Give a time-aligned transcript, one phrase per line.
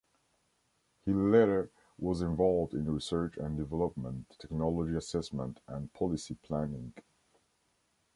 [1.05, 1.69] He later
[1.99, 6.95] was involved in research and development, technology assessment and policy planning.